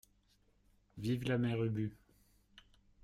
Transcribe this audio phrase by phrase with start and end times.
[0.97, 1.95] Vive la mère Ubu.